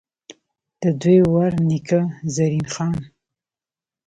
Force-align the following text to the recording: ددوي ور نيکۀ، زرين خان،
ددوي 0.79 1.17
ور 1.33 1.51
نيکۀ، 1.67 1.99
زرين 2.35 2.65
خان، 2.73 2.95